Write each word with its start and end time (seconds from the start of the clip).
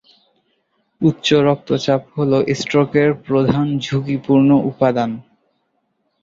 উচ্চ 1.01 1.27
রক্তচাপ 1.47 2.01
হলো 2.15 2.37
স্ট্রোকের 2.53 3.09
প্রধান 3.25 3.67
ঝুঁকিপূর্ণ 3.79 4.49
উপাদান। 4.71 5.11